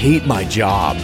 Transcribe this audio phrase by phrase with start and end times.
[0.00, 0.96] hate my job.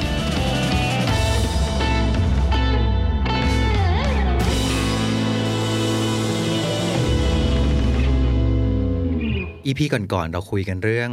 [9.67, 11.11] EP ก่อนๆเราคุยกันเรื่อง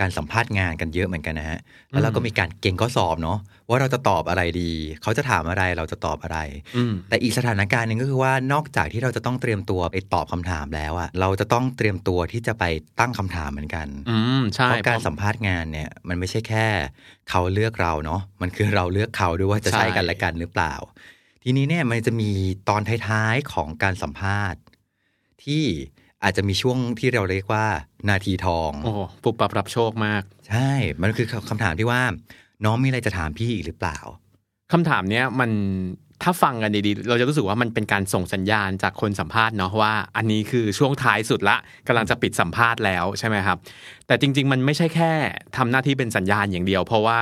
[0.00, 1.60] การสัมภาษณ์งานกันเยอะเหมือนกันนะฮะ
[1.90, 6.38] แล้วเราก็มีการเก่งข้อสอบเนาะว่าเราจะตอบอะไรดี เขาจะถามอะไรเราจะตอบอะไร
[6.76, 12.64] อืมแต่อีกสถานการณ์หนึ่งก็คือว่านอกจากที่เราจะต้องเตรียมตัวไปตอบคำถามแล้วอะเราจะต้องเตรียมตัวที่จะไป
[13.00, 16.66] ตั้งคำถามเหมือนกันอืมใช่เพราะการสัมภาษณ์งานเนี่ย มันไม่ใช่แค่
[17.30, 20.74] เขาเลือกเราเนาะมันคือเราเลือกเขาด้วยว่าจะใช่กันและกันหรือเปล่า
[21.42, 22.30] ทีนี้เนี่ยมันจะมี
[22.68, 24.60] ตอนท้ายๆของการสัมภาษณ์
[25.44, 25.64] ที่
[26.26, 27.66] อาจจะมีช่วงที่เราเรียกว่า
[28.08, 30.70] นาทีทอง โอ้ปุบปับรับโชคมาก ใช่
[31.02, 32.02] มันคือคำถามที่ว่า
[32.64, 33.98] น้องมีอะไรจะถามพี่อีกหรือเปล่า
[34.72, 35.50] คำถามเนี้ยมัน
[36.22, 43.58] ถ้าฟังกันดีๆ เราจะรู้สึกว่ามันเป็นการส่งสัญญาณจากคนสัมภาษณ์เนาะว่า อันนี้คือช่วงท้ายสุดละกำลังจะปิดสัมภาษณ์แล้วใช่ไหมครับ
[44.06, 45.12] แต่จริง ๆ มันไม่ใช่แค่
[45.56, 47.20] ทำหน้าที่เป็นสัญญาณอย่างเดียว เพราะว่า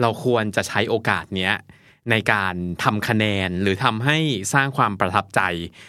[0.00, 1.54] เราควรจะใช้โอกาสเนี้ย
[2.10, 4.18] ในการทำคะแนนหรือทำให้
[4.54, 5.40] สร้างความประทับใจ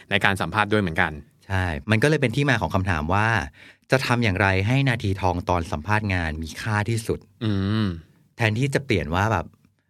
[0.09, 1.11] ในการสัมภาษณ์ด้วยเหมือนกัน
[1.47, 3.27] ใช่ มันก็เลยเป็นที่มาของคำถามว่า
[3.91, 7.51] จะทำอย่างไรให้นาทีทองตอนสัมภาษณ์งานมีค่าที่สุด อื
[7.83, 7.85] ม
[8.37, 9.45] แทนที่จะเปลี่ยนว่าแบบ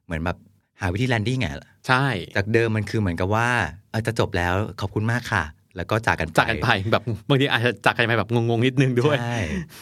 [0.06, 0.38] เหมือนแบบ
[0.82, 1.54] หาวิธีแลนดิ้งอะ
[1.88, 3.50] ใช่ จากเดิมมันคือเหมือนกับว่า
[3.90, 5.44] เออจะจบแล้วขอบคุณมากค่ะ
[5.76, 9.36] แล้วก็จากกันไปจากกันไปแบบบางทีอาจจะจากกันไปแบบงงๆนิดนึงด้วยใช่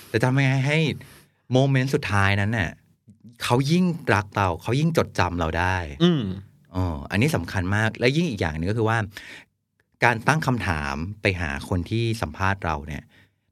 [0.09, 0.77] แต่ทำยังไงให้
[1.51, 2.69] โมเมนต์สุดท้ายนั้นน่ะ
[3.43, 6.23] เขายิ่งรักเราเขายิ่งจดจำเราได้ อืม
[6.75, 8.97] อ๋ออันนี้สำคัญมากและยิ่งอีกอย่างหนึ่งก็คือว่า
[10.03, 13.03] การตั้งคำถามไปหาคนที่สัมภาษณ์เราเนี่ย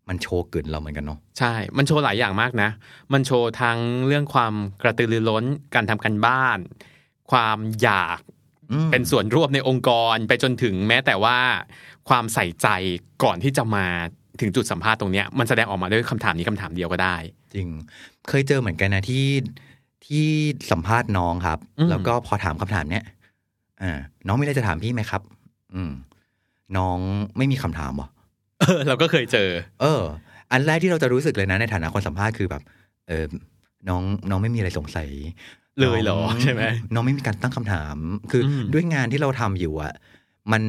[0.08, 2.70] มันโชว์กึ่นเราเหมือนกันเนาะใช่ มันโชว์หลายอย่างมากนะ
[3.14, 4.54] มันโชว์ทั้งเรื่องความ
[4.84, 5.44] กระตือรือร้น
[5.76, 6.58] การทำกันบ้าน
[7.32, 8.20] ความอยาก
[8.72, 11.38] อืมเป็นส่วนร่วมในองค์กรไปจนถึงแม้แต่ว่า
[12.10, 12.68] ความใส่ใจ
[13.24, 13.86] ก่อนที่จะมา
[14.42, 17.16] ถึงจุดสัมภาษณ์ตรงเนี้ยมันแสดงออกมาด้วยคำถามนี้คำถามเดียวก็ได้
[17.56, 17.70] จริง
[18.28, 19.28] เคยเจอเหมือนกันนะที่
[20.06, 20.26] ที่
[20.72, 23.04] สัมภาษณ์น้องครับอืมแล้วก็พอถามคำถามเนี้ย
[23.82, 25.22] อ่าน้องมีอะไรจะถามพี่ไหมครับ
[25.76, 25.92] อืม
[26.78, 27.00] น้อง
[27.38, 28.08] ไม่มีคำถามเหรอ
[28.62, 29.50] เออ เราก็เคยเจอ
[29.82, 30.04] เออ
[30.52, 32.62] อันแรกที่เราจะรู้สึกเลยนะในฐานะคนสัมภาษณ์คือแบบ
[33.08, 33.26] เออ
[33.90, 35.10] น้องน้องไม่มีอะไรสงสัย
[35.80, 36.64] เลยเหรอน้งใช่ไหม
[36.94, 37.96] น้องไม่มีการตั้งคำถาม
[38.32, 39.94] คืออมด้วยงานที่เราทำอยู่อะ
[40.52, 40.64] มัน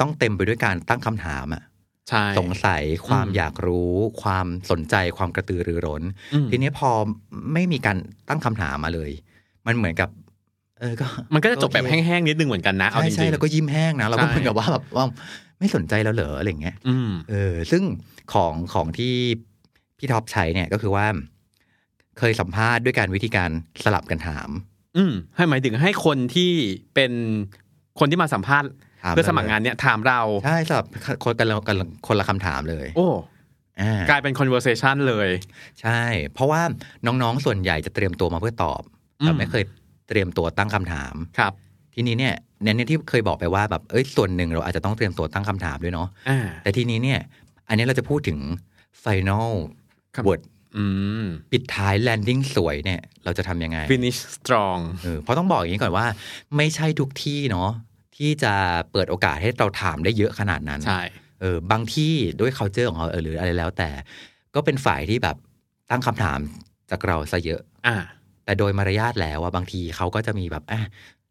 [0.00, 1.62] ต้องเต็มไปด้วยการตั้งคำถามอะ
[2.08, 3.92] ใช่สงสัยความอืมอยากรู้
[4.22, 6.02] ความสนใจความกระตือรือร้น
[6.34, 6.90] อืมทีนี้พอ
[7.52, 7.96] ไม่มีการ
[8.28, 9.10] ตั้งคำถามมาเลย
[9.66, 10.10] มันเหมือนกับ
[10.80, 15.04] เออก็มันก็จะจบแบบโอแห้เคงๆนิดนึงเหมือนกันนะเอาใช่จใช่ริงแล้วก็ยิ้มแห้งนะเราก็ใช่เหมือนกับว่าแบบว่า
[15.58, 17.82] ไม่สนใจแล้วเหรออะไรอย่างเงี้ยๆอืมเออ ซึ่ง
[18.32, 19.14] ของของที่
[19.98, 21.06] พี่ท็อปใช้เนี่ยก็คือว่า
[22.18, 23.50] เคยสัมภาษณ์ด้วยการวิธีการ
[23.84, 24.48] สลับกันถาม
[24.96, 26.52] อืมให้หมายถึงให้คนที่
[26.94, 27.12] เป็น
[28.00, 28.68] คนที่มาสัมภาษณ์
[29.02, 30.86] ถามเพื่อสมัครงานเนี้ยถามเราใช่สลับ
[31.24, 31.76] คนกันละกัน
[32.06, 33.08] คนละคำถามเลย โอ้
[33.80, 35.28] อ่ากลายเป็น conversation เลย
[35.82, 36.00] ใช่
[36.34, 36.62] เพราะว่า
[37.06, 38.82] น้องๆส่วนใหญ่จะเตรียมตัวมาเพื่อตอบ
[39.18, 39.64] แต่อืมไม่เคย
[40.08, 41.52] เตรียมตัวตั้งคำถามครับ
[41.94, 47.20] ทีนี้เนี่ยเนี่ยเนี่ยที่เคยบอกไปว่าแบบเอ้ยส่วนหนึ่งเราอาจจะต้องเตรียมตัวตั้งคำถามด้วยเนาะอ่าแต่ทีนี้เนี่ย
[47.68, 48.38] อันนี้เราจะพูดถึง
[49.04, 49.50] final
[50.16, 50.40] ครับ word
[50.76, 50.84] อื
[51.22, 56.06] มปิดท้าย landing สวยเนี่ย เราจะทำยังไง finish strong เออเพราะต้องบอกอย่างนี้ก่อนว่า
[56.56, 57.70] ไม่ใช่ทุกที่เนาะ
[58.16, 58.54] ที่จะ
[58.92, 61.02] เปิดโอกาสให้เราถามได้เยอะขนาดนั้นใช่
[61.40, 63.90] เออบางที่ด้วย culture ของเขาเออหรืออะไรแล้วแต่
[64.54, 65.36] ก็เป็นฝ่ายที่แบบ
[65.90, 66.38] ตั้งคำถาม
[66.90, 67.96] จากเราซะเยอะ อ่า
[68.46, 70.80] แต่โดยมารยาทแล้วว่าบางทีเขาก็จะมีแบบอะ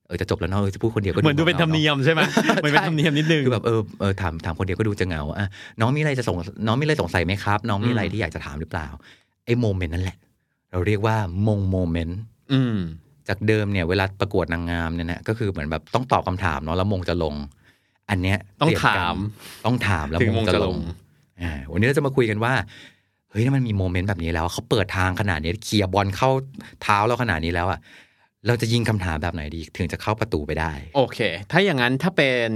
[0.08, 2.22] เออจะจบแล้วเนาะเออจะพูดคนเดียวก็เหมือนดูเป็นธรรมเนียมใช่ไหม
[2.56, 5.48] เหมือนเป็นธรรมเนียมนิดนึงคือแบบเออเออถามถามคนเดียวก็ดูจะเหงาอะ
[5.80, 6.38] น้องมีอะไรจะสง
[6.68, 8.88] น้องมีอะไรสงสัยไหมครับ น้องมีอะไรอืมที่อยากจะถามหรือเปล่า
[9.46, 10.18] ไอ้ moment นั่นแหละ
[10.72, 11.16] เราเรียกว่า
[11.48, 12.20] มง moment
[12.54, 12.78] อืม
[13.28, 17.36] จากเดิมเนี่ยเวลาประกวดนางงามเนี่ยนะก็คือเหมือนแบบต้องตอบคำถามเนาะแล้วมงจะลง
[18.10, 19.18] อันเนี้ยต้องเปรียบกันถาม
[19.66, 20.78] ต้องถามแล้วถึงมมงงจะจะลลงง
[21.42, 22.54] อ่าวันนี้เราจะมาคุยกันว่า
[23.36, 26.30] เฮ้ยถ้ามันมี moment แบบนี้แล้วเขาเปิดทางขนาดนี้เคลียร์บอลเข้า
[26.84, 27.80] เท้าเราขนาดนี้แล้วอะ
[28.48, 31.20] เราจะยิงคำถามแบบไหนดี ถึงจะเข้าประตูไปได้ โอเค
[31.52, 32.50] ถ้าอย่างนั้นถ้าเป็น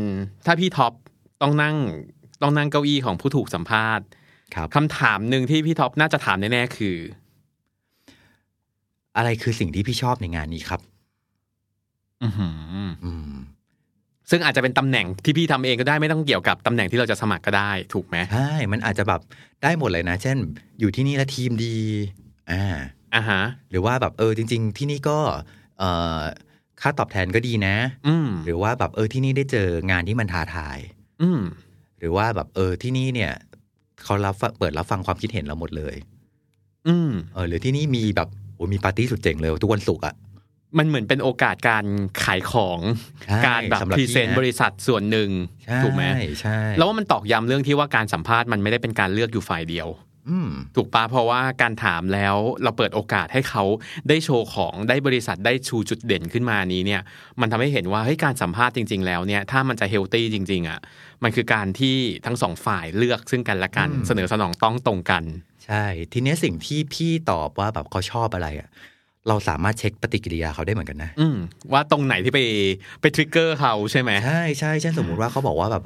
[0.45, 0.93] ถ้าพี่ท็อป
[1.41, 1.75] ต้องนั่ง
[2.41, 4.05] ต้องนั่งเก้าอี้ของผู้ถูกสัมภาษณ์
[4.55, 6.97] ครับคำถามหนึ่งที่พี่ท็อปน่าจะถามแน่ๆคือ
[9.17, 10.81] อะไรคือสิ่งที่พี่ชอบในงานนี้ครับ
[12.23, 13.33] อือหืออืม
[14.29, 19.21] ซึ่งอาจจะเป็นตำแหน่งที่พี่ทำเองก็ได้ไม่ต้องเกี่ยวกับตำแหน่งที่เราจะสมัครก็ได้ถูกไหมใช่มันอาจจะแบบ
[19.63, 20.37] ได้หมดเลยนะ เช่น
[20.79, 21.77] อยู่ที่นี่แล้วทีมดี
[22.51, 22.65] อ่า
[23.15, 23.41] อ่าฮะ
[23.71, 25.19] หรือว่าแบบเออจริง ๆ ที่นี่ก็
[25.79, 25.89] เอ่
[26.19, 26.21] อ
[26.81, 27.75] ค่าตอบแทนก็ดีนะ
[28.07, 30.77] อืมหรือว่าแบบเออที่นี่ได้เจองานที่มันท้าทาย
[31.21, 31.41] อืม
[31.99, 33.33] หรือว่าแบบเออที่นี่เนี่ย
[34.03, 35.95] เขารับฟังเปิดรับฟังความคิดเห็นเราหมดเลย
[36.87, 40.13] อืมเออหรือที่นี่มีแบบโอ้มีปาร์ตี้สุดเจ๋งเลยทุกวันศุกร์อะ
[40.77, 41.86] มันเหมือนเป็นโอกาสการ
[42.24, 42.80] ขายของ
[43.24, 45.30] ใช่การแบบสำหรับพรีพี่เซนต์นะบริษัทส่วนหนึ่ง
[45.66, 46.04] ใช่ถูกไหม
[46.42, 49.89] ใช่แล้วว่ามันตอกย้ำเรื่องที่ว่าการสัมภาษณ์มันไม่ได้เป็นการเลือกอยู่ฝ่ายเดียว
[50.30, 53.63] อืมถูกปะเพราะว่าการถามแล้วเราเปิดโอกาสให้เขา
[54.10, 57.01] ได้โชว์ของได้บริษัทได้ชูจุดเด่นขึ้นมานี้เนี่ย
[57.42, 60.80] มันทำให้เห็นว่าเฮ้ยการสัมภาษณ์จริง ๆ แล้วเนี่ยถ้ามันจะเฮลตี้จริง ๆอะ
[61.24, 65.24] มันคือการที่ทั้งสองฝ่ายเลือกซึ่งกันและกันอืมเสนอสนองต้องตรงกัน
[65.65, 68.69] ใช่ ทีเนี้ยสิ่งที่พี่ตอบว่าแบบเขาชอบอะไรอะ
[69.27, 71.38] เราสามารถเช็คปฏิกิริยาเขาได้เหมือนกันนะ อืม
[71.71, 72.39] ว่าตรงไหนที่ไป
[73.01, 75.83] ไปทริกเกอร์เขาใช่ไหมใช่ใช่เช่นสมมุติว่าเขาบอกว่าแบบ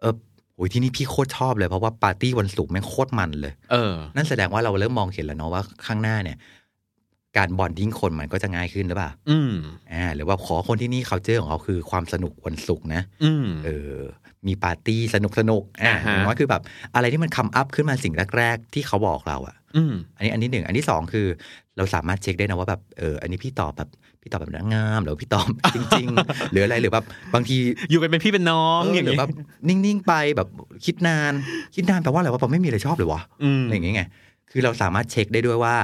[0.00, 0.14] เออ
[0.56, 6.36] โอ้ยที่นี่พี่โคตรชอบเลยเพราะว่าปาร์ตี้วันศุกร์แม่งโคตรมันเลย เออ นั่นแสดงว่าเราเริ่มมองเห็นแล้วเนาะว่าข้างหน้าเนี่ย
[7.36, 9.52] การ bonding คนมันก็จะง่ายขึ้นหรือเปล่า อืม
[9.92, 13.96] อ่า หรือว่าของคนที่นี่เขาเจอของเขาคือความสนุกวันศุกร์นะ อืม เออ
[14.48, 16.62] มีปาร์ตี้สนุกสนุกอ่าอ่าฮะอย่างน้อยคือแบบ
[16.94, 21.26] อะไรที่มัน come up ขึ้นมาสิ่งแรก ๆ ที่เขาบอกเราอะอืมอันนี้อันนี้หนึ่งอันที่สองคือ
[21.76, 23.88] เราสามารถเช็คได้นะว่าแบบเอออันนี้พี่ตอบแบบ
[24.22, 27.04] พี่ตอบแบบนางงามหรือพี่ตอบจริง ๆ หรืออะไรหรือแบบ
[27.34, 27.56] บางที
[27.90, 29.30] อยู่กันเป็นพี่เป็นน้องเอออย่างหรือนี้แบบ
[29.68, 30.48] นิ่งๆไปแบบ
[30.84, 31.32] คิดนาน
[31.74, 34.02] คิดนานแปลว่าอะไรวะผมไม่มีอะไรชอบเลยวะอืมอะไรอย่างเงี้ยไง
[34.50, 35.74] คือเราสามารถเช็คได้ด้วยว่า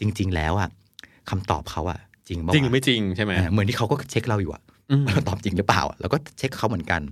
[0.00, 0.68] จริง ๆ แล้วอะ
[1.30, 1.98] คำตอบเขาอะ
[2.28, 7.02] จริงจริงหรือไม่จริงใช่ไหมอ่าเหมือนที่เขาก็เช็คเราอยู่อะอืมว่าเราตอบจริงหรือเปล่าอะเราก็เช็คเขาเหมือนกัน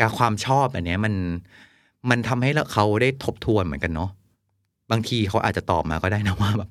[0.00, 1.14] การความชอบอันเนี้ยมัน
[2.10, 4.10] มันทำให้เขาได้ทบทวนเหมือนกันเนาะ
[4.90, 6.70] บางทีเขาอาจจะตอบมาก็ได้นะว่าแบบ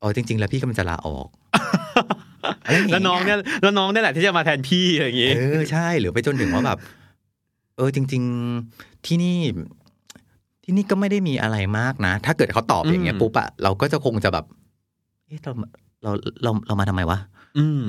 [0.00, 1.28] เออจริง ๆ แล้วพี่กำลังจะลาออก
[2.64, 6.78] อะไรอย่างเงี้ยแล้วน้องเนี่ยแล้วน้องเนี่ยแหละที่จะมาแทนพี่อย่างนี้เออใช่หรือไปจนถึงว่าแบบ
[7.76, 8.22] เออจริง
[8.64, 9.38] ๆที่นี่
[10.64, 14.44] ที่นี่ก็ไม่ได้มีอะไรมากนะ ถ้าเกิดเขาตอบอย่างเงี้ยอืมปุ๊บอะเราก็จะคงจะแบบ
[15.26, 15.52] เอ๊ะเรา
[16.02, 16.10] เรา
[16.42, 17.18] เราเรามาทำไมวะ
[17.58, 17.84] อืม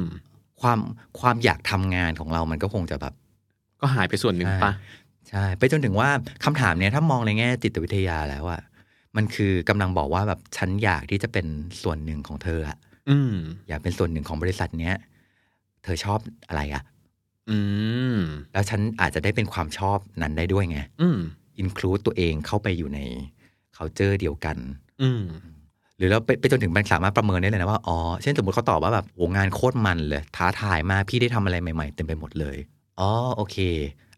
[0.62, 0.80] ความ
[1.20, 3.14] ความอยากทำงานของเรามันก็คงจะแบบ
[3.81, 4.72] ก็หายไปส่วนหนึ่งปะ
[5.30, 6.10] ใช่ ไปจนถึงว่า
[6.45, 8.62] คำถามเนี้ยถ้ามองในแง่จิตวิทยาแล้วอะ
[9.16, 11.45] มันคือกำลังบอกว่าแบบฉันอยากที่จะเป็น
[11.81, 12.77] ส่วนหนึ่งของเธออะ
[13.10, 13.33] อืม
[13.68, 14.95] อยากเป็นส่วนหนึ่งของบริษัทเนี้ย
[15.83, 16.83] เธอชอบอะไรอะ
[17.50, 17.57] อื
[18.16, 18.18] ม
[18.54, 21.19] แล้วฉันอาจจะได้เป็นความชอบนั้นได้ด้วยไงอืม
[21.57, 23.00] อินคลูดตัวเองเข้าไปอยู่ใน
[23.75, 24.57] c u เจอร์เดียวกัน
[25.01, 25.24] อืม
[25.98, 32.57] หรือเราไปไปจนถึงมันสามารถประเมินได้เลยนะว่า อ๋อ เช่นสมมติเขาตอบว่าแบบโหงานโคตรมันเลย ท้าทายมาก พี่ได้ทำอะไรใหม่ ๆ เต็มไปหมดเลย
[33.00, 33.58] อ๋อโอเค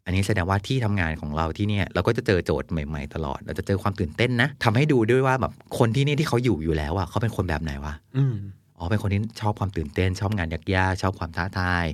[0.06, 8.36] อันนี้แสดงว่าที่ทำงานของเราที่เนี่ยเราก็จะเจอโจทย์ใหม่ ๆ ตลอด เราจะเจอความตื่นเต้นนะทำให้ดูด้วยว่าแบบคนที่นี่ที่เขาอยู่อยู่แล้วอะเขาเป็นคนแบบไหนวะอืม
[8.78, 11.86] อ๋อเป็นคนที่ชอบความตื่นเต้น ชอบงานยากๆชอบความท้าทาย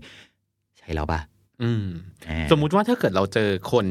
[0.77, 1.19] ใช่แล้วปะ
[1.63, 1.85] อืม
[2.29, 3.85] อ่าสมมุติว่าถ้าเกิดเราเจอคน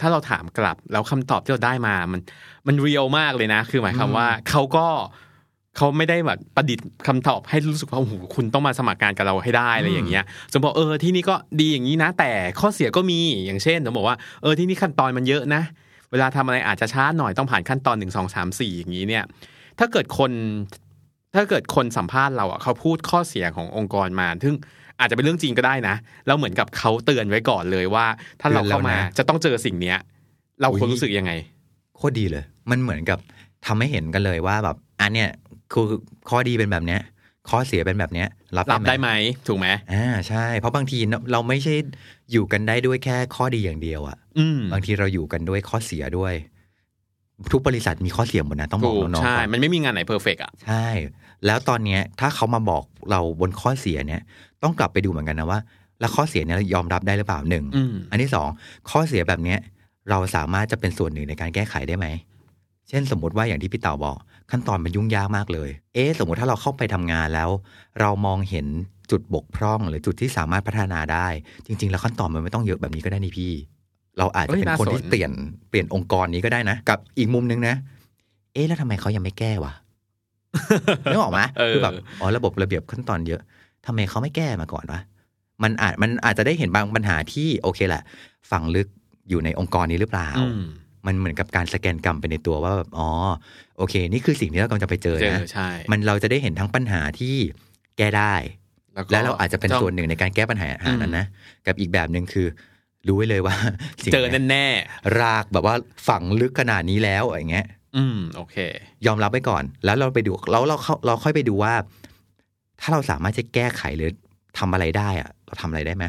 [0.00, 2.20] ถ้าเราถามกลับแล้วคำตอบที่เราได้มามัน
[2.66, 4.86] มันเรียลมากเลยนะ คือหมายความว่าเขาก็
[5.76, 12.30] เขาไม่ได้แบบประดิษฐ์คำตอบให้รู้สึกว่าโอ้โหคุณต้องมาสมัครงานกับเราให้ได้อะไรอย่างเงี้ยสมมติเออที่นี่ก็ดีอย่างนี้นะ แต่
[12.60, 15.62] ข้อเสียก็มีอย่างเช่นสมมติว่าเออที่นี่ขั้นตอนมันเยอะนะ
[16.10, 19.24] เวลาทำอะไรอาจจะช้าหน่อยต้องผ่านขั้นตอนหนึ่งสองสามสี่อย่างนี้เนี่ย
[19.78, 20.30] ถ้าเกิดคน
[21.34, 24.54] ถ้าเกิดคนสัมภาษณ์เราอะเขาพูดข้อเสียขององค์กรมา ซึ่ง
[25.00, 25.94] อาจจะเป็นเรื่องจริงก็ได้นะ
[26.26, 28.06] แล้วเหมือนกับเขาเตือนไว้ก่อนเลยว่า
[28.40, 29.98] ถ้าเราเข้ามาจะต้องเจอสิ่งเนี้ย
[30.60, 31.32] เราควรรู้สึกยังไง
[31.96, 33.18] โคตรดีเลย มันเหมือนกับ
[33.66, 35.30] ทำให้เห็นกันเลยว่าแบบอันเนี้ย
[35.72, 35.86] คือ
[36.30, 37.00] ข้อดีเป็นแบบเนี้ย
[37.50, 39.10] ข้อเสียเป็นแบบเนี้ยรับรับได้ไหม
[39.48, 40.98] ถูกไหมอ่าใช่ เพราะบางที
[41.32, 41.74] เราไม่ใช่
[42.32, 46.34] อยู่กันได้ด้วยแค่ข้อดีอย่างเดียวอะอืมบางทีเราอยู่กันด้วยข้อเสียด้วย
[47.52, 50.86] ทุกบริษัทมีข้อเสียหมดนะต้องบถูอกกน้องๆใช่ก่อนมันไม่มีงานไหนเพอร์เฟกอะใช่
[51.46, 54.20] แล้วตอนเนี้ยถ้าเขามาบอกเราบนข้อเสียเนี่ย
[54.62, 55.60] ต้องกลับไปดูเหมือนกันนะว่า
[56.00, 58.48] แล้วข้อเสียเนี่ยเรายอมรับได้หรือเปล่าหนึ่งอืมอันที่สอง
[58.90, 59.58] ข้อเสียแบบเนี้ย
[60.10, 64.18] เราสามารถจะเป็นส่วนหนึ่งในการแก้ไขได้ไหมเช่นสมมติว่าอย่างที่พี่เต่าบอก
[64.50, 67.50] ขั้นตอนมันยุ่งยากมากเลย เอ๊ะสมมติถ้าเราเข้าไปทำงานแล้ว
[68.00, 68.66] เรามองเห็น
[69.10, 71.26] จุดบกพร่อง หรือจุดที่สามารถพัฒนาได้
[71.66, 73.52] จริง ๆ แล้วขั้นตอนมันไม่ต้องเยอะแบบนี้ก็ได้นี่พี่
[74.18, 75.32] เราอาจจะเป็นเฮ้ยน่าคนสนที่เปลี่ยน
[75.70, 77.74] เปลี่ยนองค์กรนี้ก็ได้นะ กับอีกมุมนึงนะ
[78.54, 79.72] เอ๊ะแล้วทำไมเขายังไม่แก้วะ
[81.10, 83.40] นึกออกไหมเออคือแบบอ๋อระบบระเบียบขั้นตอนเยอะ
[83.86, 85.00] ทำไมเขาไม่แก้มาก่อนวะ
[85.62, 88.02] มันอาจมันอาจจะได้เห็นบางปัญหาที่โอเคแหละ
[88.50, 88.88] ฝังลึก
[89.28, 90.48] อยู่ในองค์กรนี้หรือเปล่าอื
[91.04, 93.08] มมันเหมือนกับการสแกนกรรมไปในตัวว่าแบบอ๋อ
[93.78, 97.36] โอเค นี่คือสิ่งที่เรากำลังจะไปเจอเจอนะใช่มันเราจะได้เห็นทั้งปัญหาที่
[97.98, 98.34] แก้ได้
[98.96, 101.26] ก็และเราอาจจะเป็นต้องส่วนหนึ่งในการแก้ปัญหาอืมนั้นนะ
[101.66, 102.46] กับอีกแบบหนึ่งคือ
[103.06, 103.56] รู้ไว้เลยว่า
[104.02, 104.66] สิ่งเจอนี้ยแน่
[105.20, 105.74] รากแบบว่า
[106.08, 108.56] ฝังลึกขนาดนี้แล้วอย่างเงี้ยๆอืมโอเค
[109.06, 111.74] ยอมรับไว้ก่อน แล้วเราไปดูแล้วเราเข้าเราค่อยไปดูว่า
[112.80, 114.10] ถ้าเราสามารถจะแก้ไขหรือ
[114.58, 116.04] ทำอะไรได้อะเราทำอะไรได้ไหม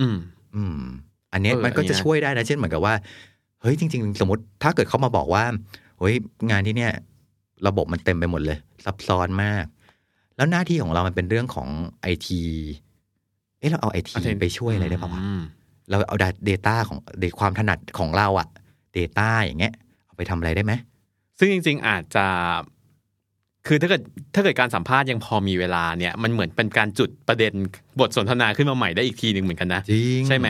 [0.00, 0.16] อืม
[0.56, 0.80] อืม
[1.32, 2.94] อันเนี้ยเออมันก็อันนี้จะนะช่วยได้นะเช่นเหมือนกับว่า
[3.62, 5.44] เฮ้ยจริง ๆ สมมติถ้าเกิดเขามาบอกว่า
[5.98, 6.14] เฮ้ย
[6.50, 6.92] งานที่เนี้ย
[7.66, 9.64] ระบบมันเต็มไปหมดเลย ซับซ้อนมาก
[10.36, 11.68] แล้วหน้าที่ของเรามันเป็นเรื่องของ
[12.02, 12.40] ไอที
[13.58, 15.40] เอ๊ะเราเอาไอทีไปช่วยอะไรได้ป่าวะอืม
[15.90, 16.16] เราเอา
[16.48, 18.48] Data ของเดความถนัดของเราอะ
[18.96, 19.74] Data อย่างเงี้ย
[20.06, 20.72] เอาไปทำอะไรได้ไหม
[21.38, 22.26] ซึ่งจริง ๆ อาจจะ
[23.66, 24.02] คือถ้าเกิด
[24.34, 27.52] ถ้าเกิดการสัมภาษณ์ยังพอมีเวลาเนี่ย มันเหมือนเป็นการจุดประเด็น
[28.00, 30.48] บทสนทนาขึ้นมาใหม่ได้อีกทีหนึ่งเหมือนกันนะจริงใช่ไหม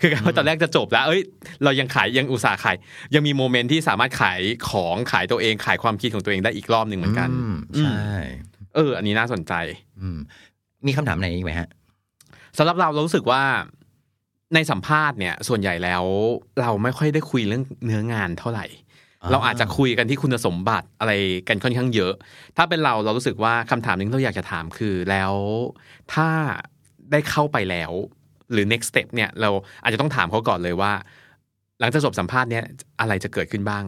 [0.00, 1.20] คือการว่าตอนแรกจะจบแล้ว เอ้ย
[1.64, 2.76] เรายังขายยังอุตส่าห์ขาย
[3.14, 8.00] ยังมีโมเมนต์ที่สามารถขายของขายตัวเองขายความคิดของตัวเองได้อีกรอบหนึ่งเหมือนกันอืมอืมใช่
[8.74, 9.52] เออ อันนี้น่าสนใจ
[10.00, 10.18] อืม
[10.86, 11.68] มีคำถามไหนอีกไหมฮะ
[12.58, 13.42] สำหรับเราเรารู้สึกว่า
[14.54, 16.04] ในสัมภาษณ์เนี่ย ส่วนใหญ่แล้ว
[16.60, 18.66] เราไม่ค่อยได้คุยเรื่องเนื้องานเท่าไหร่
[19.22, 21.12] อ่าเราอาจจะคุยกันที่คุณสมบัติอะไร
[21.48, 22.12] กันค่อนข้างเยอะ
[22.56, 25.32] ถ้าเป็นเราเรารู้สึกว่าคำถามหนึงที่เราอยากจะถามคือแล้ว
[26.14, 26.28] ถ้า
[27.12, 27.92] ได้เข้าไปแล้ว
[28.52, 29.50] หรือ next step เนี่ยเรา
[29.82, 30.92] อาจจะต้องถามเขาก่อนเลยว่า
[31.80, 32.64] หลังจากจบสัมภาษณ์เนี่ย
[33.00, 33.84] อะไรจะเกิดขึ้นบ้าง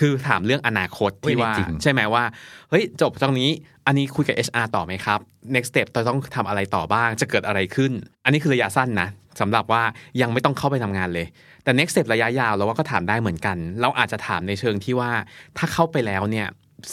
[0.00, 2.24] คือถามเรื่องอนาคตที่ว่าเฮ้ยจริงใช่ไหมว่า
[2.70, 3.50] เฮ้ยจบตรงนี้
[3.86, 5.20] อันนี้คุยกับ HR ต่อไหมครับ
[5.54, 7.92] next step เราต้องทำอะไรต่อบ้างจะเกิดอะไรขึ้น
[8.24, 9.08] อันนี้คือระยะสั้นนะ
[9.40, 9.82] สำหรับว่า
[10.20, 11.26] ยังไม่ต้องเข้าไปทำงานเลย
[11.64, 15.10] แต่ next step ระยะยาวเราว่าก็ถามได้เหมือนกัน เราอาจจะถามในเชิงที่ว่า
[15.58, 16.48] ถ้าเข้าไปแล้วเนี่ย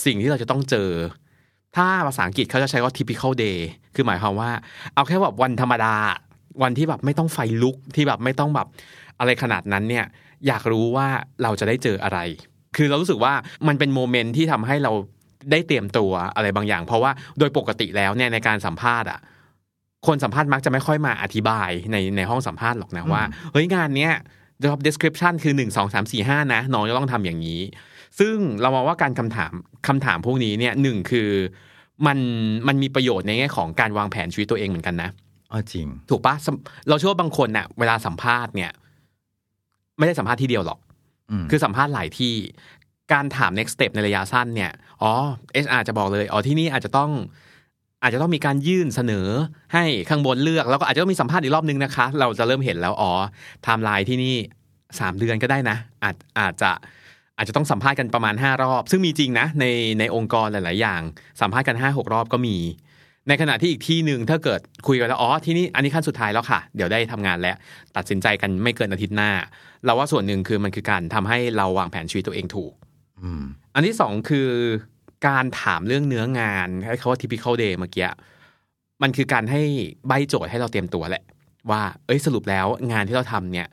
[0.06, 0.90] สิ่งที่เราจะต้องเจอ
[1.76, 3.58] ถ้าภาษาอังกฤษเขาจะใช้ว่า typical day
[3.96, 4.52] คือหมายความว่า
[4.94, 5.96] เอาแค่แบบวันธรรมดา
[6.64, 8.68] วันที่แบบไม่ต้องไฟลุกที่แบบไม่ต้องแบบ
[9.20, 10.06] อะไรขนาดนั้นเนี่ย
[10.48, 11.08] อยากรู้ว่า
[11.44, 12.20] เราจะได้เจออะไร
[12.76, 13.34] คือเรารู้สึกว่า
[13.68, 14.92] มันเป็นโมเมนต์ที่ทำให้เรา
[15.52, 19.20] ได้เตรียมตัวอะไรบางอย่าง เพราะว่าโดยปกติแล้วเนี่ยในการสัมภาษณ์อะ
[20.08, 24.14] คนสัมภาษณ์มักจะไม่ค่อยมาอธิบายในในห้องสัมภาษณ์หรอกนะว่าเฮ้ยงานเนี้ย
[24.64, 27.62] job description คือ 1 2 3 4 5 นะ น้องจะต้องทำอย่างนี้
[28.20, 29.54] ซึ่งเรามองว่าการคำถาม
[29.88, 31.30] คำถามพวกนี้เนี่ยหนึ่งคือ
[32.08, 32.20] มัน
[32.68, 35.10] มันมีประโยชน์ในแง่ของการวางแผนชีวิตตัวเองเหมือนกันนะ
[35.52, 38.72] อ๋อจริง ถูกปะสำเราเชื่อว่าบางคนน่ะเวลาสัมภาษณ์เนี่ย
[39.98, 40.80] ไม่ได้สัมภาษณ์ที่เดียวหรอก
[41.32, 42.34] อืมคือสัมภาษณ์หลายที่
[43.14, 45.12] การถาม next step ในระยะสั้นเนี่ยอ๋อ
[45.66, 47.12] HR จะบอกเลยอ๋อที่นี่อาจจะต้อง
[48.04, 49.28] อาจจะต้องมีการยื่นเสนอ
[49.74, 53.12] ให้ข้างบนเลือก แล้วก็อาจจะต้องมีสัมภาษณ์อีกรอบนึงนะคะ เราจะเริ่มเห็นแล้วอ๋อ
[53.64, 54.36] ไทม์ไลน์ที่นี่
[55.00, 56.72] สามเดือนก็ได้นะ อาจอาจจะ
[57.38, 59.66] อาจจะต้องสัมภาษณ์กันประมาณ 5 รอบ ซึ่งมีจริงนะใน
[60.00, 61.02] ในองค์กรหลาย ๆ อย่าง
[61.42, 62.56] สัมภาษณ์กัน 5 6 รอบก็มี
[63.28, 67.56] ในขณะที่อีกที่หนึ่งถ้าเกิดคุยกันแล้วอ๋อที่นี่อันนี้ขั้นสุดท้ายแล้วค่ะ เดี๋ยวได้ทำงานแล้ว
[67.96, 69.32] ตัดสินใจกันไม่เกินอาทิตย์หน้า
[69.86, 72.74] เราว่าส่วนหนึ่งคือมันคือการทำให้เราวางแผนชีวิตตัวเองถูก
[73.22, 74.50] อืมอันที่สองคือ
[75.28, 78.08] การถามเรื่องเนื้องานให้เขาว่า typical day เมื่อกี้
[79.02, 79.62] มันคือการให้
[80.08, 81.24] ใบโจทย์ให้เราเตรียมตัวแหละ
[81.70, 83.68] ว่า เอ้ยสรุปแล้วงานที่เราทำเนี่ย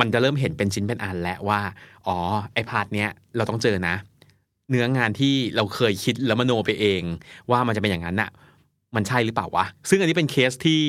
[0.00, 1.60] มันจะเริ่มเห็นเป็นชิ้นเป็นอันแล้วว่า
[2.06, 2.16] อ๋อ
[2.52, 3.94] ไอ part เนี้ยเราต้องเจอนะ
[4.70, 7.02] เนื้องานที่เราเคยคิดแล้วมโนไปเอง
[7.50, 8.30] ว่ามันจะเป็นอย่างนั้นน่ะ
[8.94, 10.82] มันใช่หรือเปล่าวะ ซึ่งอันนี้เป็นเคสที่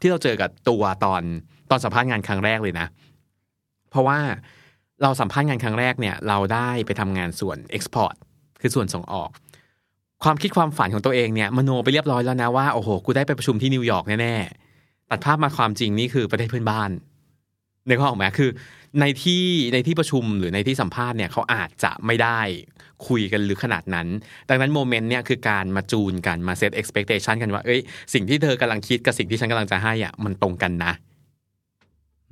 [0.00, 1.22] ที่เราเจอกับตัวตอน
[1.70, 2.86] ตอนสัมภาษณ์งานครั้งแรกเลยนะ
[3.90, 4.18] เพราะว่า
[5.02, 8.14] เราสัมภาษณ์งานครั้งแรกเนี่ยเราได้ไปทำงานส่วน Export
[8.60, 9.30] คือส่วนส่งออก
[10.24, 16.90] ความคิดความฝันของตัวเองเนี่ยมโนไปเรียบร้อยแล้วนะว่าโอ้โหกูได้ไปประชุมที่นิวยอร์กแน่ๆตัดภาพมาความจริงนี่คือประเทศเพื่อนบ้าน
[17.88, 18.50] นข้อออกไหมคือ
[19.00, 22.40] ในที่ในที่ประชุมหรือในที่สัมภาษณ์เนี่ยเขาอาจจะไม่ได้
[23.08, 24.08] คุยกันหรือขนาดนั้น
[24.48, 27.80] ดังนั้นโมเมนต์เนี่ยคือการมาจูนกันมาเซต expectation กันว่า เอ้ย
[28.14, 30.92] สิ่งที่เธอกำลังคิดกับสิ่งที่ฉันกำลังจะให้อะมันตรงกันนะ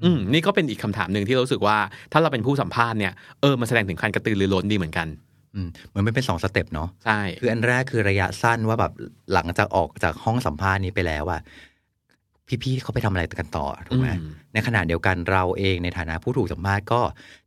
[0.02, 1.76] อืมนี่ก็เป็นอีกคำถามหนึ่งที่เรารู้สึกว่า
[2.12, 5.08] ถ้าเราเป็นผู้สัมภาษณ์เนี่ยเออมันแสดงถึงการกระตือรือร้นดีเหมือนกัน
[5.54, 8.92] อืมเหมือนมันเป็นสองสเต็ปเนาะใช่คืออันแรกคือระยะสั้นว่าแบบ
[9.34, 11.40] หลังจากออกจากห้องสัมภาษณ์นี้ไปแล้วอะ
[12.62, 17.00] พี่ๆเขาไปทำอะไรกันต่อถูกไหมอืมในขณะเดียวกันเราเองในฐานะผู้ถูกสัมภาษณ์ก็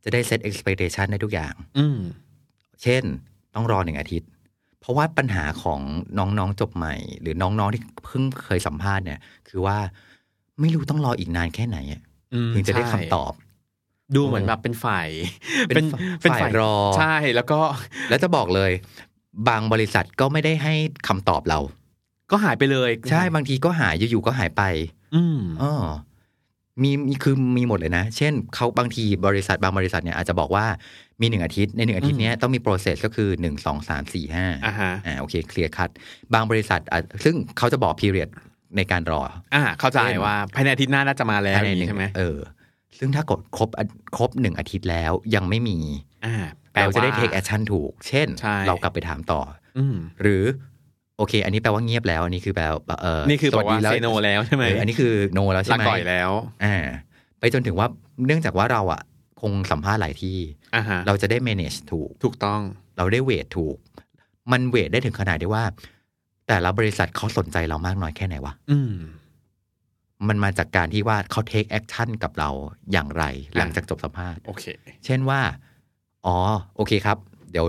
[0.04, 1.98] จะได้เซต expectation ในทุกอย่าง อืม
[2.82, 3.02] เช่น
[3.54, 4.28] ต้องรอหนึ่งอาทิตย์
[4.80, 5.80] เพราะว่าปัญหาของ
[6.18, 9.78] น้องๆจบใหม่ หรือน้องๆที่เพิ่งเคยสัมภาษณ์เนี่ย คือว่า
[10.60, 12.00] ไม่รู้ต้องรออีกนานแค่ไหนอะ
[12.34, 13.32] อืมถึงจะได้ใช่คำตอบ
[14.16, 15.08] ดูเหมือนแบบเป็นฝ่าย
[15.68, 15.84] เป็น
[16.30, 17.58] ฝ่ายรอใช่แล้วก็
[18.10, 18.70] แล้วจะบอกเลย
[19.48, 20.74] บางบริษัทก็ไม่ได้ให้
[21.08, 21.60] คำตอบเรา
[22.30, 24.62] ก็หายไปเลย ใช่บางทีก็หายอยู่ๆก็หายไป
[25.14, 25.72] อืมอ๋อ
[26.82, 30.66] มีมีคือมีหมดเลยนะ เช่นเขาบางทีบริษัทบางบริษัทเนี่ยอาจจะบอกว่า
[31.20, 35.90] มีหนึ่งอาทิตย์ในหนึ่งอาทิตย์เนี้ยต้องมี process ก็คือหนึ่งสองสามสี่ห้าอ่าฮะอ่าโอเคเคลียร์คัด
[36.34, 38.30] บางบริษัทอะซึ่งเขาจะบอก period
[38.76, 39.22] ในการรอ
[39.54, 42.38] อ่า เข้าใจเช่นว่าภายในอาทิตย์หน้าน่าจะมาแล้วภายในอย่างหนึ่นี้งใช่ไหมเออ
[42.98, 43.84] ซึ่งถ้ากดครบอะ
[44.16, 45.78] ครบหนึ่งอาทิตย์แล้วยังไม่มี
[46.26, 46.34] อ่า
[46.72, 49.40] แปลเราว่าจะได้ take action ถูก เช่นใช่เรากลับไปถามต่อ
[49.78, 50.44] อืมหรือ
[51.18, 56.30] โอเค อันนี้แปลว่าเงียบแล้ว อันนี้คือแปลว่าเออนี่คือสบวัอสกดีว่าแล้วเซโนแล้วใช่ไหมเอออันนี้คือ no แล้วใช่ลาไหมก่อยแล้ว
[56.64, 56.76] อ่า
[57.40, 57.86] ไปจนถึงว่า
[58.26, 59.02] เนื่องจากว่าเราอะ
[59.40, 60.38] คงสัมภาษณ์หลายที่
[60.74, 62.60] อ่าฮะเราจะได้ manage ถูก ถูกต้อง
[62.96, 63.76] เราได้เวทถูก
[64.52, 65.64] มันเวทได้ถึงขนาดที่ว่า
[66.48, 68.94] แต่ละบริษัทเขาสนใจเรามากน้อยแค่ไหนวะอืม
[70.28, 72.50] มันมาจากการที่ว่าเขา take action กับเรา
[72.92, 73.24] อย่างไร
[73.56, 74.64] หลังจากจบสัมภาษณ์ โอเค
[75.04, 75.40] เช่นว่า
[76.26, 76.36] อ๋อ
[76.76, 77.18] โอเคครับ
[77.52, 77.66] เดี๋ยว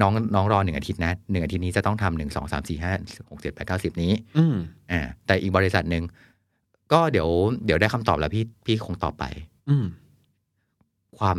[0.00, 2.92] น้องน้องรอหนึ่งอาทิตย์นะหนึ่งอาทิตย์นี้จะต้องทำหนึ่งสองสามสี่ห้า
[3.30, 4.56] หกเจ็ดแปดเก้าสิบนี้อืม
[4.90, 6.04] อ่าแต่อีกบริษัทหนึ่ง
[6.92, 7.28] ก็เดี๋ยว
[7.66, 9.24] เดี๋ยวได้คำตอบแล้วพี่พี่คงตอบไป
[9.68, 9.86] อืม
[11.18, 11.38] ความ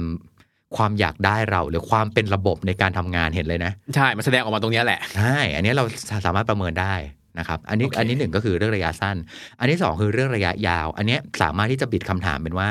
[0.76, 5.84] ความอยากได้เราหรือความเป็นระบบในการทำงานเห็นเลยนะ ใช่ มันแสดงออกมาตรงเนี้ยแหละ ใช่ อันนี้เรา
[6.26, 6.94] สามารถประเมินได้
[7.40, 9.18] นะครับ อันนี้โอเคอันนี้หนึ่งก็คือเรื่องระยะสั้น
[9.60, 12.68] อันที่สองคือเรื่องระยะยาว อันเนี้ยสามารถที่จะบิดคำถามเป็นว่า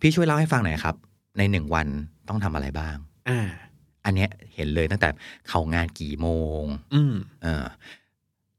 [0.00, 0.96] พี่ช่วยเล่าให้ฟังหน่อยครับ
[1.38, 1.86] ในหนึ่งวัน
[2.28, 2.96] ต้องทำอะไรบ้าง
[3.28, 3.40] อ่า
[4.04, 5.08] อันเนี้ยเห็นเลยตั้งแต่
[5.48, 6.28] เข้างานกี่โม
[6.60, 6.62] ง
[6.94, 7.64] อืมเออ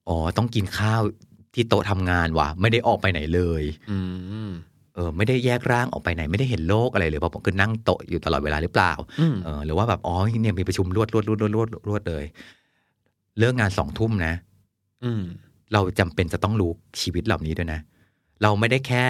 [0.07, 1.01] อ๋อต้องกินข้าว
[1.53, 3.99] ที่โต๊ะทำงานว่ะ ไม่ได้ออกไปไหนเลย อื
[4.49, 4.51] ม
[4.95, 12.23] เออไม่ได้แยกร่างออกไปไหนไม่ได้เห็นโลกอะไรเลยเพราะผมคือนั่งโต๊ะอยู่ตลอดเวลาหรือเปล่าอืมเออหรือว่าแบบอ๋อเนี่ยมีประชุมรวดรวดรวดรวดรวดรวดเลย
[13.39, 14.33] เลิกงานสองทุ่มนะ
[15.03, 15.21] อืม
[15.73, 16.71] เราจำเป็นจะต้องรู้
[17.01, 17.79] ชีวิตเหล่านี้ด้วยนะ
[18.41, 19.05] เราไม่ได้แค่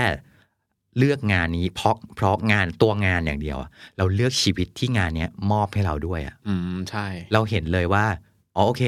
[0.97, 8.05] เลือกงานนี้เพราะเพราะงานตัวงานอย่างเดียวอะเราเลือกชีวิตที่งานเนี้ยมอบให้เราด้วยอะอืมใช่ เราเห็นเลยว่า
[8.55, 8.83] อ๋อโอเค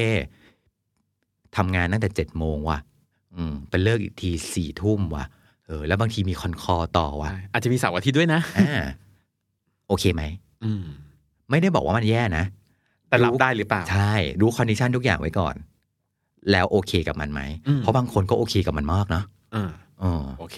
[1.56, 2.80] ทำงานตั้งแต่เจ็ดโมงว่ะ
[3.36, 5.26] อืมไปเลิกอีกทีสี่ทุ่มว่ะ
[5.68, 8.84] เออ แล้วบางทีมี con call ต่อว่ะใช่อาจจะมีเสาร์อาทิตย์ด้วยนะอ่า
[9.88, 10.24] โอเคไหม
[10.64, 10.84] อืม
[11.50, 12.46] ไม่ได้บอกว่ามันแย่นะ
[13.10, 15.56] แต่รับได้หรือเปล่า ใช่รู้ condition ทุกอย่างไว้ก่อน
[16.52, 19.24] แล้วโอเคกับมันไหมอืมเพราะบางคนก็โอเคกับมันมากเนาะ
[19.56, 19.72] อ่า
[20.04, 20.58] อ๋อโอเค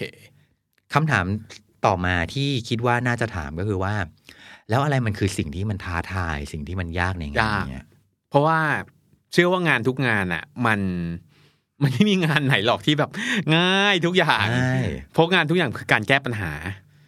[0.94, 1.24] คำถาม
[1.86, 3.94] ต่อมาที่คิดว่าน่าจะถามก็คือว่า
[4.70, 7.86] แล้วอะไรมันคือสิ่งที่มันท้าทาย สิ่งที่มันยากในงานยากเนี้ย
[8.30, 8.58] เพราะว่า
[9.32, 10.80] เชื่อว่างานทุกงานอะ มัน
[11.82, 13.10] มันไม่มีงานไหนหรอกที่แบบ
[13.56, 14.74] ง่ายทุกอย่างใช่
[15.12, 16.52] เพราะงานทุกอย่างคือการแก้ปัญหา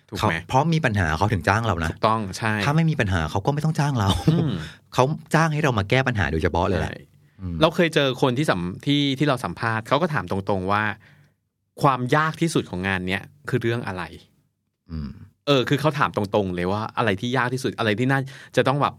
[0.08, 4.52] ถูกเขาไหมเพราะมีปัญหาเขาถึงจ้างเรานะถูกต้องใช่ ถ้าไม่มีปัญหาเขาก็ไม่ต้องจ้างเราอืม
[4.94, 6.98] เขาจ้างให้เรามาแก้ปัญหาโดยเฉพาะเลยแหละใช่
[7.40, 10.82] อืมเราเคยเจอคนที่สัมที่ที่เราสัมภาษณ์เขาก็ถามตรงๆว่า
[11.82, 14.02] ความยากที่สุดของงานเนี้ยคือเรื่องอะไร
[14.90, 15.10] อืม
[15.46, 18.20] เออ คือเขาถามตรงๆ เลยว่าอะไรที่ยากที่สุดอะไรที่น่า
[18.56, 18.94] จะต้องแบบ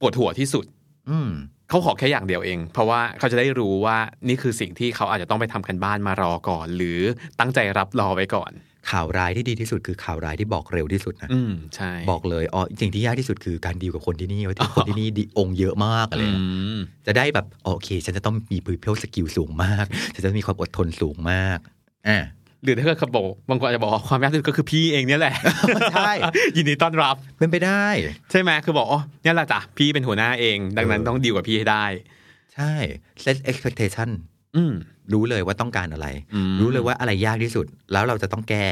[0.00, 0.64] ปวดหัวที่สุด
[1.10, 1.30] อืม
[1.68, 3.96] เขาขอแค่อย่างเดียวเอง เพราะว่าเขาจะได้รู้ว่า
[4.28, 7.00] นี่คือสิ่งที่เขาอาจจะต้องไปทำกันบ้านมารอก่อน หรือ
[7.40, 8.52] ตั้งใจรับรอไว้ก่อน
[8.90, 16.44] ข่าวร้ายที่ดีที่สุดคือข่าวร้ายที่บอกเร็วที่สุดนะอืมใช่บอกเลยอ๋อสิ่งที่ยากที่สุดคือการดีลกับคนที่นี่ว่าที่คนที่นี่ดีองค์เยอะมากอะไรอืเงี้ย
[16.76, 21.58] มจะได้แบบโอเค ฉันจะต้องมี people skill สูงมากฉันจะมีความอดทนสูงมาก
[22.08, 22.18] อ่า
[22.64, 25.34] หรือถ้าเกิดเขาบอกบางคนอาจจะบอกว่าความยากที่สุดก็คือพี่เองเนี่ยแหละ
[25.94, 26.12] ใช่
[26.56, 27.84] ยินดีต้อนรับเป็นไปได้
[28.30, 31.84] ใช่ไหมคือบอกอ๋อเนี่ยแหละจ้ะพี่เป็นหัวหน้าเอง ดังนั้นเออต้องดีลกับพี่ให้ได้
[32.54, 32.72] ใช่
[33.24, 34.08] set expectation
[34.56, 34.72] อืม
[35.12, 38.66] รู้เลยว่าต้องการอะไรอืมรู้เลยว่าอะไรยากที่สุด แล้วเราจะต้องแก้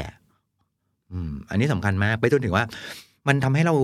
[1.11, 2.65] อืม อันนี้สำคัญมาก ไปจนถึงว่า
[3.27, 3.75] มันทำให้เรา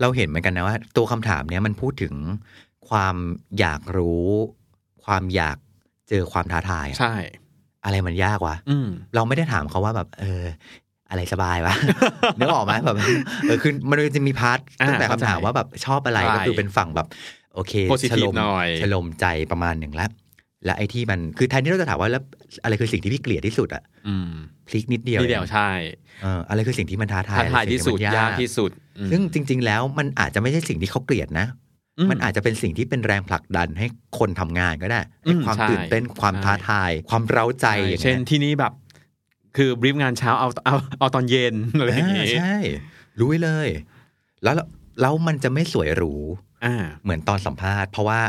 [0.00, 2.14] เราเห็นเหมือนกันนะว่า ตัวคำถามเนี้ยมันพูดถึง
[2.88, 3.16] ความ
[3.58, 4.26] อยากรู้
[5.04, 5.56] ความอยาก
[6.08, 7.14] เจอความท้าทายอะใช่
[7.84, 10.44] อะไรมันยากวะอืมเราไม่ได้ถามเขาว่าแบบ เออ
[11.10, 11.74] อะไรสบายวะ
[12.38, 12.96] นึกออกไหมแบบ
[13.46, 17.06] เออคือมันจะมี part อ่าตั้งแต่เข้าใจคำถามว่าแบบชอบอะไรใช่ก็คือเป็นฝั่งแบบ
[17.54, 20.10] โอเค Positive ชโลมหน่อยชโลมใจประมาณหนึ่งแล้ว
[20.64, 22.22] และไอ้ที่มันคือแทนที่เราจะถามว่าแล้ว
[22.64, 24.30] อะไรคือสิ่งที่พี่เกลียดที่สุดอะอืม
[24.68, 25.70] พลิกนิดเดียวนี่เดียวองใช่
[26.22, 31.69] เอออะไรคือสิ่งที่มันท้าทายท้าทายที่สุดอะไรสิ่งยากที่สุดอืมซึ่งจริง ๆ แล้วมันอาจจะไม่ใช่สิ่งที่เขาเกลียดนะอื
[32.10, 33.86] มันอาจจะเป็นสิ่งที่เป็นแรงผลักดันให้
[34.18, 38.72] คนทำงานก็ได้ให้อืมความใช่ตื่นเต้นความใช่ท้าทาย ความเร้าใจใช่อย่างเช่นเงี้ยที่นี้แบบ
[39.56, 42.56] คือบรีฟงานเช้าเอาเอาเอาตอนเย็นอะไรอย่างอ่างี้ใช่
[43.18, 43.68] รู้ไว้เลย
[44.44, 44.54] แล้ว
[45.00, 46.12] แล้วมันจะไม่สวยหรู
[46.64, 48.20] อ่าเหมือนตอนสัมภาษณ์ เพราะว่า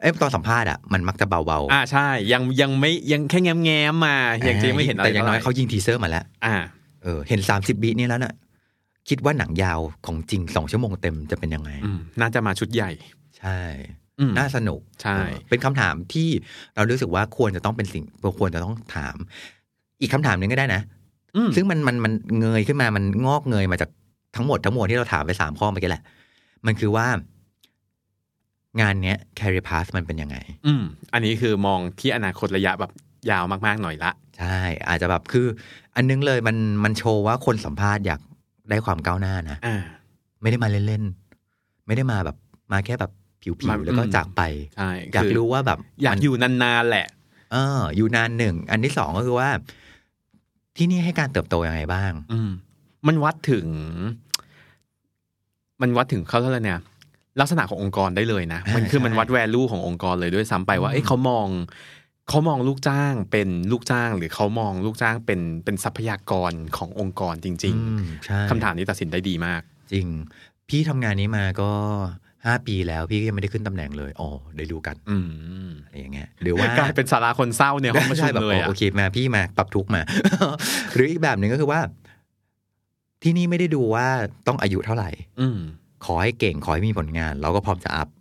[0.00, 6.54] เอ้ยตอนสัมภาษณ์อะมันมักจะเบาอ่าใช่ ยังยังไม่ยังแค่แง้มแง้มๆมาๆยังจะยังไม่เห็นอะไรแต่อย่างน้อยท่เขาไหร่ยิง teaser มาแล้ว อ่า
[7.02, 8.34] เออเห็น 30 วินี่แล้วน่ะ
[9.08, 12.90] คิดว่าหนังยาวของจริงสองชั่วโมงเต็มจะเป็นยังไงอืมน่าจะมาชุดใหญ่
[13.38, 13.58] ใช่
[14.18, 16.28] อืมน่าสนุกใช่เออเป็นคำถามที่
[16.74, 18.04] เรารู้สึกว่าควรจะต้องเป็นสิ่ง
[18.38, 19.16] ควรจะต้องถาม
[20.00, 20.82] อีกคำถามหนึ่งก็ได้นะ
[21.36, 23.90] อืมซึ่งมันมันมันเงยขึ้นมามันงอกเงยมาจาก
[24.36, 26.02] ทั้งหมดทั้งมวลที่เราถามไปสามข้อเมื่อกี้แหละ
[26.66, 27.06] มันคือว่า
[28.80, 30.36] งานเนี้ย career path มันเป็นยังไง
[30.66, 32.90] อืม อันนี้คือมองที่อนาคตระยะแบบ
[33.30, 35.46] ยาวมากๆหน่อยละ ใช่ อาจจะแบบคือ
[35.96, 38.20] อันนึงเลยมันมันโชว์ว่าคนสัมภาษณ์อยาก
[38.70, 39.82] ได้ความก้าวหน้านะอ่า
[40.42, 42.36] ไม่ได้มาเล่นๆ ไม่ได้มาแบบ
[42.72, 44.42] มาแค่แบบผิวมาๆแล้วก็อืมจากไป
[44.76, 47.06] ใช่อยากคือรู้ว่าแบบ อยากมันอยู่นานๆ แหละ
[47.52, 49.48] เออ อยู่นานหนึ่ง อันที่สองก็คือว่า
[50.76, 52.50] ที่นี่ให้การเติบโตยังไงบ้าง อืม
[53.06, 53.66] มันวัดถึง
[55.82, 56.80] มันวัดถึงเขาเท่าไหร่เนี่ย
[57.40, 61.46] ลักษณะขององค์กรได้เลยนะอ่ามันคือใช่มันวัดแวลูขององค์กรเลยด้วยซ้ำไปว่าอืมเอ้ยเขามอง
[62.28, 70.06] เขามองลูกจ้างเป็นลูกจ้าง หรือเขามองลูกจ้างเป็นเป็นทรัพยากรขององค์กรจริงอืมใช่ๆคำถามนี้ตัดสินได้ดีมาก จริง
[70.68, 71.70] พี่ทำงานนี้มาก็
[72.46, 75.16] ห้าปีแล้วพี่ก็ยังไม่ได้ขึ้นตำแหน่งเลย อ๋อ ได้รู้กัน อื
[75.68, 80.02] มอะไรอย่างเงี้ย หรือว่ากลายเป็นสาราคนเศร้าในห้องประชุใช่มแบบเลยอ๋ออะโอเคมาพี่มาปรับทุกข์มา
[80.94, 81.80] หรืออีกแบบหนึ่งก็คือว่า
[83.22, 84.06] ที่นี่ไม่ได้ดูว่า
[84.46, 85.58] ต้องอายุเท่าไหร่ อืม
[86.04, 88.20] ขอให้เก่งขอให้มีผลงาน เราก็พร้อมจะอัพอืม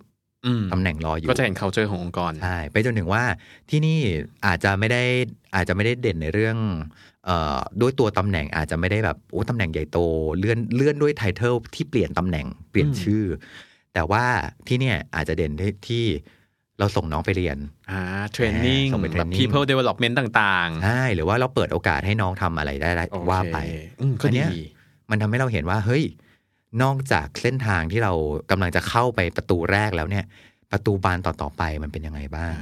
[0.72, 3.24] ตำแหน่งรออยู่ ก็จะเห็น culture ขององค์กร ใช่ ไปจนถึงว่า
[3.70, 4.00] ที่นี่
[4.46, 5.04] อาจจะไม่ได้
[5.56, 6.58] อาจจะไม่ได้เด่นในเรื่อง
[7.26, 10.00] เอ่อด้วยตัวตำแหน่งอาจจะไม่ได้แบบโอ้ตำแหน่งใหญ่โต
[10.40, 13.24] เลื่อนเลื่อนด้วยไทเทลที่เปลี่ยนตำแหน่งเปลี่ยนอืมชื่อ
[13.94, 14.24] แต่ว่า
[14.68, 16.06] ที่เนี่ยอาจจะเด่นที่ที่
[16.80, 17.58] เราส่งน้องไปเรียน
[17.92, 18.02] อ่า
[18.36, 23.58] training ส่งไปแบบ training people development ต่างๆ ใช่ หรือว่าเราเปิดโอกาสให้น้องทำอะไรได้ได้โอเคว่าไป
[24.02, 24.66] อืมก็อันเนี้ดีย
[25.10, 26.04] มันทำให้เราเห็นว่า เฮ้ย
[26.84, 28.14] นอกจากเส้นทางที่เรา
[28.52, 30.26] กำลังจะเข้าไปประตูแรกแล้วเนี่ย
[30.72, 32.54] ประตูบานต่อๆไปมันเป็นยังไงบ้าง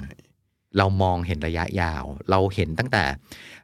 [0.78, 3.04] เรามองเห็นระยะยาว เราเห็นตั้งแต่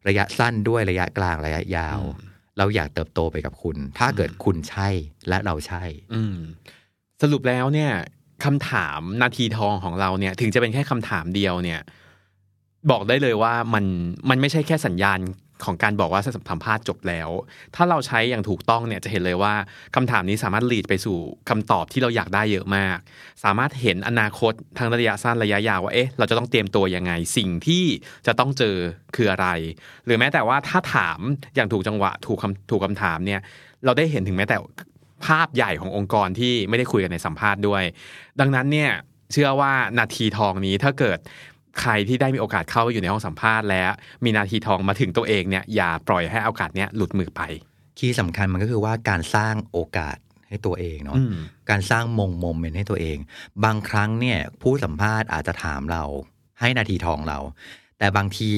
[0.08, 4.90] ระยะสั้นด้วยระยะกลางระยะยาวอืมเราอยากเติบโตไปกับคุณ ถ้าเกิดคุณใช่
[5.30, 6.38] และเราใช่ อืม
[7.22, 7.92] สรุปแล้วเนี่ย
[8.46, 11.80] คำถามนาทีทองของเราเนี่ย ถึงจะเป็นแค่คำถามเดียวเนี่ย
[12.92, 13.86] บอกได้เลยว่ามัน
[14.30, 15.20] มันไม่ใช่แค่สัญญาณ
[15.64, 17.30] ของการบอกว่าสัมภาษณ์จบแล้ว
[17.76, 19.54] ถ้าเราใช้อย่างถูกต้องเนี่ยจะเห็นเลยว่า
[19.96, 21.18] คำถามนี้สามารถลีดไปสู่
[21.50, 22.98] คำตอบที่เราอยากได้เยอะมาก
[23.44, 27.84] สามารถเห็นอนาคตทางระยะสั้นระยะยาวว่าเอ๊ะเราจะต้องเตรียมตัวยังไง สิ่งที่
[28.28, 28.76] จะต้องเจอ
[29.16, 29.48] คืออะไร
[30.06, 31.20] หรือแม้แต่ว่าถ้าถาม
[31.56, 33.42] อย่างถูกจังหวะถูกคำถูกคำถามเนี่ย
[33.86, 34.58] เราได้เห็นถึงแม้แต่
[35.26, 37.84] ภาพใหญ่ขององค์กรที่ไม่ได้คุยกันในสัมภาษณ์ด้วย
[38.40, 38.92] ดังนั้นเนี่ย
[39.32, 41.20] เชื่อว่านาทีทองนี้ถ้าเกิด
[41.82, 43.92] ใครที่ได้มีโอกาสเข้าไปอยู่ในห้องสัมภาษณ์แล้ว
[44.24, 47.42] มีนาทีทองมาถึงตัวเองเนี่ยอย่าปล่อยให้โอกาสเนี้ยหลุดมือไป
[47.98, 51.36] คีย์สำคัญมันก็คือว่าการสร้างโอกาสให้ตัวเองเนาะอืม
[51.70, 53.18] การสร้างมงโมเมนต์ให้ตัวเอง
[53.64, 56.04] บางครั้งเนี่ยผู้สัมภาษณ์อาจจะถามเรา
[56.60, 57.40] ให้นาทีทองเรา
[58.00, 58.52] แต่บางที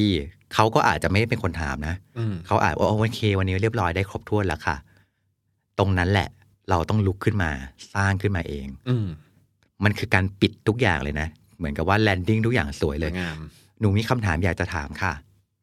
[0.54, 4.76] เขาก็อาจจะไม่ได้เป็นคนถามนะอืมเขาอาจว่าโอเค วันนี้เรียบร้อยได้ครบถ้วนแล้วค่ะ
[5.80, 6.30] ตรงนั้นแหละ
[6.70, 7.52] เราต้องลุกขึ้นมา
[7.96, 9.08] สร้างขึ้นมาเอง อืม
[9.84, 13.38] มันคือการปิดทุกอย่างเลยนะ เหมือนกับว่า landing ทุกอย่างสวยเลยสวยงาม
[13.80, 15.14] หนูมีคำถามอยากจะถามค่ะ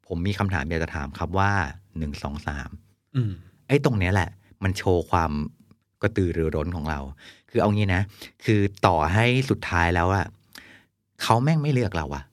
[0.07, 1.51] ผมมีคำถามอยากจะถามครับว่า
[1.99, 2.69] หนึ่งสองสาม
[3.17, 3.33] อืม
[3.69, 4.31] ไอ้ตรงเนี้ยแหละ
[4.63, 5.33] มันโชว์ความ
[6.03, 7.01] กระตือรือร้นของเรา
[7.51, 8.03] คือเอางี้นะ
[8.45, 10.27] คือต่อให้สุดท้ายแล้วอะ
[11.23, 12.25] เขาแม่งไม่เลือกเราอะ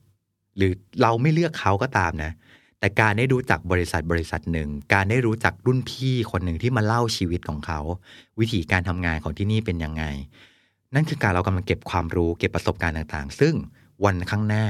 [0.56, 0.72] หรือ
[1.02, 2.32] เราไม่เลือกเขาก็ตามนะ
[2.78, 7.80] แต่การได้รู้จักบริษัทบริษัทหนึ่ง การได้รู้จักรุ่นพี่คนหนึ่งที่มาเล่าชีวิตของเขา
[8.40, 10.04] วิธีการทำงานของที่นี่เป็นยังไง
[10.94, 13.54] นั่นคือการเรากำลังเก็บความรู้เก็บประสบการณ์ต่างๆ ซึ่ง
[14.04, 14.66] วันข้างหน้า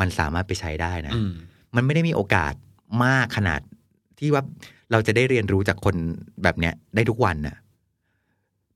[0.00, 1.32] มันสามารถไปใช้ได้นะอืม
[1.74, 2.54] มันไม่ได้มีโอกาส
[3.04, 3.60] มากขนาด
[4.18, 4.42] ที่ว่า
[4.92, 5.94] เราจะได้เรียนรู้จากคน
[6.42, 7.56] แบบเนี้ยได้ทุกวันน่ะ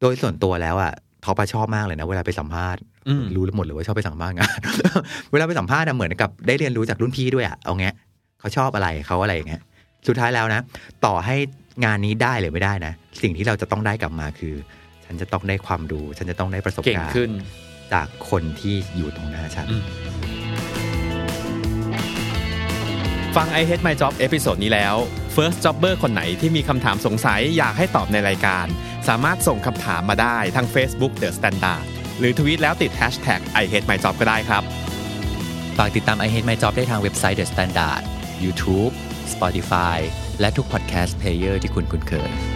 [0.00, 0.92] โดยส่วนตัวแล้วอะ
[1.24, 4.58] ท็อปอะชอบมากเลยนะ เวลาไปสัมภาษณ์อืมรู้หมดเลยว่าชอบไปสัมภาษณ์งาน
[5.32, 7.94] เวลาไปสัมภาษณ์อะเหมือนกับได้เรียนรู้จากรุ่นพี่ด้วยอะเอาเงี้ย
[8.40, 9.62] เขาชอบอะไรเขาอะไรอย่างเงี้ย
[10.08, 10.60] สุดท้ายแล้วนะ
[11.04, 11.36] ต่อให้
[11.84, 14.54] งานนี้ได้หรือไม่ได้นะ สิ่งที่เราจะต้องได้กลับมาคือ
[15.06, 17.30] ฉันจะต้องได้ความรู้ ฉันจะต้องได้ประสบเก่งการณ์ขึ้น
[17.92, 19.84] จากคนที่อยู่ตรงหน้าฉันอืม
[23.36, 24.94] ฟัง I Hate My Job episode นี้แล้ว
[25.34, 28.66] First Jobber คนไหนที่มีคำถามสงสัยอยากให้ตอบในรายการ
[29.08, 31.82] สามารถส่งคำถามมาได้ทาง Facebook The Standard
[32.18, 34.62] หรือทวีตแล้วติด Hashtag I Hate My Job ก็ได้ครับ
[35.78, 38.02] ฝากติดตาม I Hate My Job ได้ทางเว็บไซต์ The Standard
[38.44, 38.92] YouTube
[39.32, 39.98] Spotify
[40.40, 42.55] และทุก podcast player ที่คุณคุ้นเคย